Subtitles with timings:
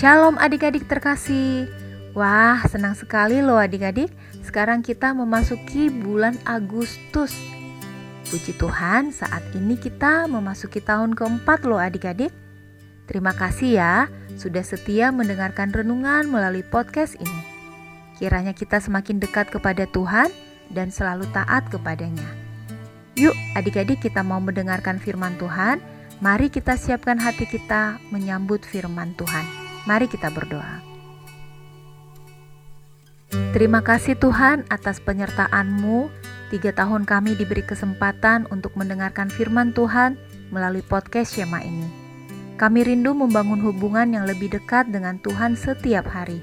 [0.00, 1.68] Shalom adik-adik terkasih.
[2.16, 4.08] Wah, senang sekali loh adik-adik.
[4.40, 7.36] Sekarang kita memasuki bulan Agustus.
[8.32, 12.32] Puji Tuhan, saat ini kita memasuki tahun keempat loh adik-adik.
[13.12, 13.94] Terima kasih ya
[14.40, 17.44] sudah setia mendengarkan renungan melalui podcast ini.
[18.16, 20.32] Kiranya kita semakin dekat kepada Tuhan
[20.72, 22.24] dan selalu taat kepadanya.
[23.20, 25.76] Yuk adik-adik kita mau mendengarkan firman Tuhan.
[26.24, 29.59] Mari kita siapkan hati kita menyambut firman Tuhan.
[29.88, 30.84] Mari kita berdoa.
[33.54, 36.10] Terima kasih Tuhan atas penyertaan-Mu.
[36.50, 40.18] Tiga tahun kami diberi kesempatan untuk mendengarkan firman Tuhan
[40.50, 41.86] melalui podcast Shema ini.
[42.58, 46.42] Kami rindu membangun hubungan yang lebih dekat dengan Tuhan setiap hari.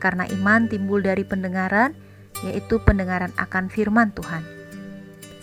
[0.00, 1.92] Karena iman timbul dari pendengaran,
[2.46, 4.40] yaitu pendengaran akan firman Tuhan.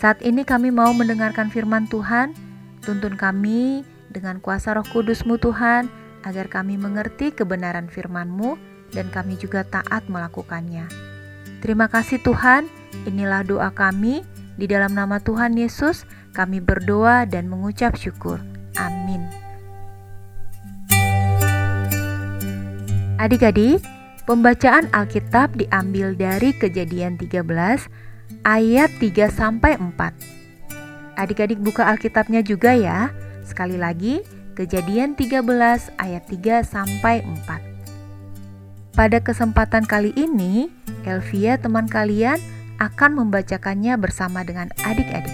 [0.02, 2.34] Saat ini kami mau mendengarkan firman Tuhan,
[2.82, 5.86] tuntun kami dengan kuasa roh kudus-Mu Tuhan,
[6.26, 8.58] agar kami mengerti kebenaran firman-Mu
[8.94, 10.88] dan kami juga taat melakukannya.
[11.58, 12.70] Terima kasih Tuhan,
[13.04, 14.22] inilah doa kami.
[14.58, 16.02] Di dalam nama Tuhan Yesus,
[16.34, 18.42] kami berdoa dan mengucap syukur.
[18.74, 19.22] Amin.
[23.18, 23.82] Adik-adik,
[24.26, 27.86] pembacaan Alkitab diambil dari Kejadian 13
[28.46, 31.18] ayat 3 sampai 4.
[31.18, 33.10] Adik-adik buka Alkitabnya juga ya.
[33.42, 34.22] Sekali lagi,
[34.58, 35.46] Kejadian 13
[36.02, 38.90] ayat 3 sampai 4.
[38.90, 40.66] Pada kesempatan kali ini,
[41.06, 42.42] Elvia teman kalian
[42.82, 45.30] akan membacakannya bersama dengan adik-adik.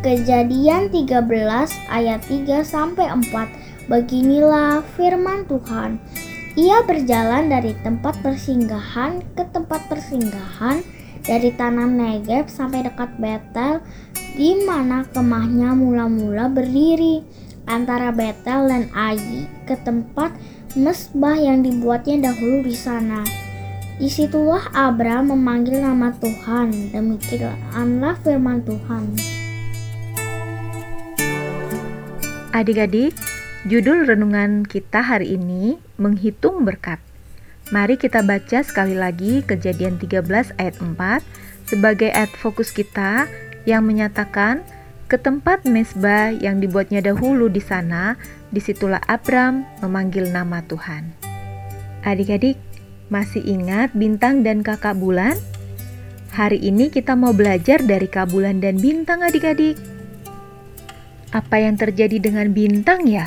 [0.00, 3.92] Kejadian 13 ayat 3 sampai 4.
[3.92, 6.00] Beginilah firman Tuhan.
[6.56, 10.80] Ia berjalan dari tempat persinggahan ke tempat persinggahan
[11.26, 13.82] dari tanah Negev sampai dekat Betel
[14.36, 17.24] di mana kemahnya mula-mula berdiri
[17.64, 20.30] antara Betel dan Ai ke tempat
[20.76, 23.24] mesbah yang dibuatnya dahulu di sana.
[23.96, 26.92] Di situlah Abram memanggil nama Tuhan.
[26.92, 29.16] Demikianlah firman Tuhan.
[32.52, 33.16] Adik-adik,
[33.64, 37.00] judul renungan kita hari ini menghitung berkat.
[37.72, 41.24] Mari kita baca sekali lagi kejadian 13 ayat 4
[41.66, 43.26] sebagai ayat fokus kita
[43.66, 44.62] yang menyatakan
[45.06, 48.18] ke tempat mesbah yang dibuatnya dahulu di sana,
[48.50, 51.14] di situlah Abram memanggil nama Tuhan.
[52.02, 52.58] Adik-adik,
[53.10, 55.38] masih ingat bintang dan kakak bulan?
[56.34, 59.78] Hari ini kita mau belajar dari kak bulan dan bintang adik-adik.
[61.30, 63.26] Apa yang terjadi dengan bintang ya?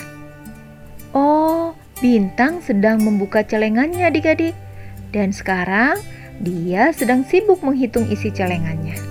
[1.16, 1.73] Oh,
[2.03, 4.53] bintang sedang membuka celengannya adik-adik.
[5.09, 5.97] Dan sekarang
[6.38, 9.09] dia sedang sibuk menghitung isi celengannya.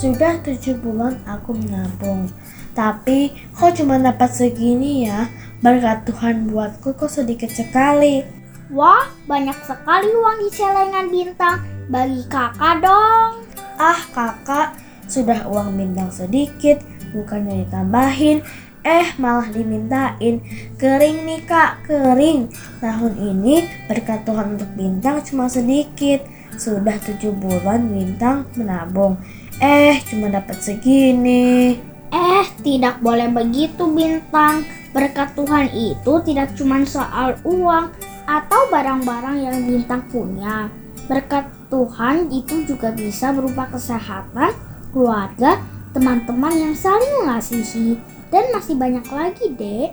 [0.00, 2.24] Sudah tujuh bulan aku menabung,
[2.72, 5.28] tapi kok cuma dapat segini ya?
[5.60, 8.24] Berkat Tuhan buatku kok sedikit sekali.
[8.72, 11.60] Wah, banyak sekali uang di celengan bintang.
[11.92, 13.44] Bagi kakak dong.
[13.76, 14.72] Ah, kakak,
[15.04, 16.80] sudah uang bintang sedikit,
[17.12, 18.40] bukannya ditambahin,
[18.80, 20.40] eh malah dimintain.
[20.80, 22.48] Kering nih kak, kering.
[22.80, 26.24] Tahun ini berkat Tuhan untuk bintang cuma sedikit.
[26.56, 29.20] Sudah tujuh bulan bintang menabung.
[29.60, 31.76] Eh, cuma dapat segini.
[32.10, 34.64] Eh, tidak boleh begitu bintang.
[34.90, 37.92] Berkat Tuhan itu tidak cuma soal uang
[38.24, 40.72] atau barang-barang yang bintang punya.
[41.06, 44.56] Berkat Tuhan itu juga bisa berupa kesehatan,
[44.96, 45.60] keluarga,
[45.92, 48.00] teman-teman yang saling mengasihi,
[48.32, 49.90] dan masih banyak lagi, Dek.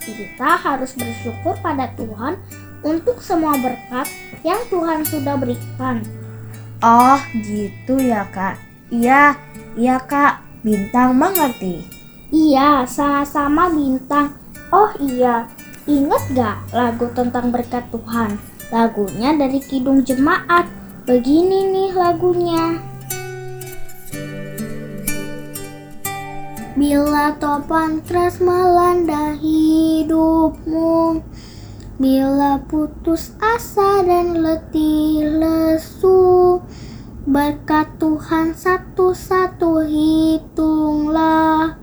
[0.00, 2.40] Kita harus bersyukur pada Tuhan
[2.80, 4.08] untuk semua berkat
[4.46, 6.00] yang Tuhan sudah berikan.
[6.80, 8.69] Oh, gitu ya, Kak.
[8.90, 9.38] Iya,
[9.78, 11.86] iya kak, bintang mengerti.
[12.34, 14.34] Iya, sama-sama bintang.
[14.74, 15.46] Oh iya,
[15.86, 18.34] ingat gak lagu tentang berkat Tuhan?
[18.74, 20.66] Lagunya dari Kidung Jemaat.
[21.06, 22.82] Begini nih lagunya.
[26.74, 31.18] Bila topan keras melanda hidupmu
[32.00, 36.62] Bila putus asa dan letih lesu
[37.20, 41.76] Berkat Tuhan satu-satu hitunglah.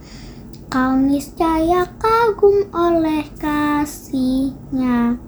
[0.66, 5.22] Kau niscaya kagum oleh kasihnya.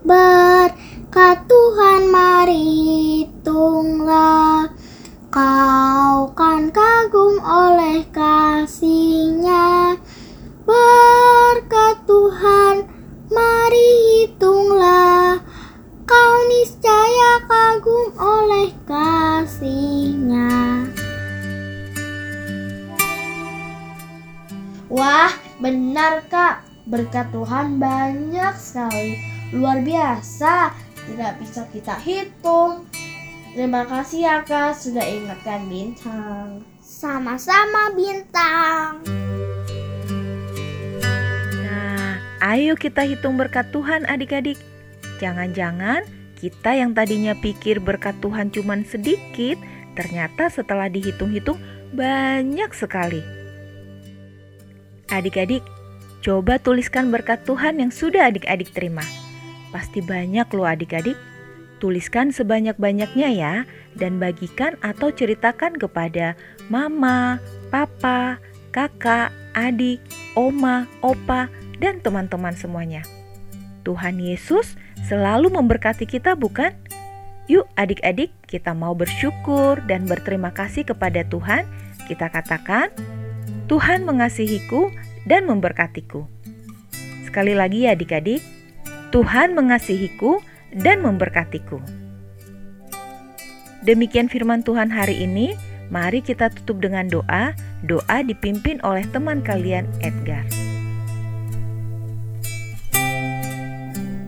[0.00, 2.64] Berkat Tuhan mari
[3.20, 4.72] hitunglah.
[5.28, 10.00] Kau kan kagum oleh kasihnya.
[10.64, 11.23] Berkat
[25.64, 26.60] benar kak.
[26.84, 29.16] Berkat Tuhan banyak sekali.
[29.56, 30.76] Luar biasa.
[31.08, 32.84] Tidak bisa kita hitung.
[33.56, 36.60] Terima kasih ya kak sudah ingatkan bintang.
[36.84, 39.00] Sama-sama bintang.
[41.64, 44.60] Nah, ayo kita hitung berkat Tuhan adik-adik.
[45.16, 46.04] Jangan-jangan
[46.36, 49.56] kita yang tadinya pikir berkat Tuhan cuma sedikit,
[49.96, 51.56] ternyata setelah dihitung-hitung
[51.96, 53.43] banyak sekali.
[55.12, 55.60] Adik-adik,
[56.24, 59.04] coba tuliskan berkat Tuhan yang sudah adik-adik terima.
[59.74, 61.18] Pasti banyak loh adik-adik.
[61.82, 63.54] Tuliskan sebanyak-banyaknya ya
[63.98, 66.32] dan bagikan atau ceritakan kepada
[66.72, 67.36] mama,
[67.68, 68.40] papa,
[68.72, 70.00] kakak, adik,
[70.32, 71.52] oma, opa,
[71.82, 73.04] dan teman-teman semuanya.
[73.84, 76.72] Tuhan Yesus selalu memberkati kita, bukan?
[77.44, 81.68] Yuk, adik-adik, kita mau bersyukur dan berterima kasih kepada Tuhan.
[82.08, 82.88] Kita katakan,
[83.66, 84.92] "Tuhan mengasihiku
[85.24, 86.28] dan memberkatiku."
[87.24, 88.44] Sekali lagi, ya, adik-adik,
[89.10, 90.42] Tuhan mengasihiku
[90.74, 91.78] dan memberkatiku.
[93.84, 95.54] Demikian firman Tuhan hari ini.
[95.92, 97.52] Mari kita tutup dengan doa.
[97.84, 100.42] Doa dipimpin oleh teman kalian, Edgar.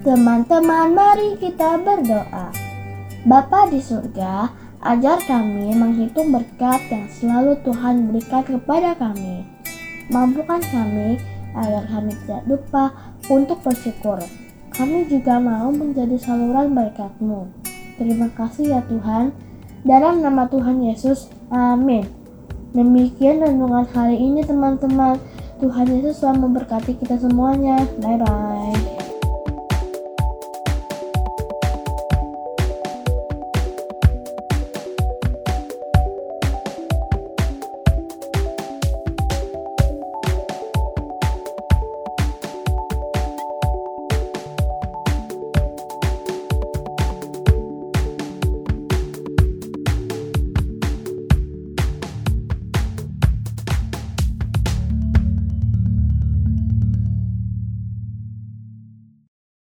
[0.05, 2.53] Teman-teman, mari kita berdoa.
[3.27, 4.53] Bapa di surga,
[4.95, 9.43] ajar kami menghitung berkat yang selalu Tuhan berikan kepada kami.
[10.07, 11.19] Mampukan kami
[11.57, 12.95] agar kami tidak lupa
[13.27, 14.23] untuk bersyukur.
[14.77, 17.49] Kami juga mau menjadi saluran berkat-Mu.
[17.97, 19.33] Terima kasih ya Tuhan.
[19.83, 22.05] Dalam nama Tuhan Yesus, amin.
[22.77, 25.17] Demikian renungan hari ini teman-teman.
[25.57, 27.81] Tuhan Yesus selalu memberkati kita semuanya.
[28.05, 28.86] Bye-bye.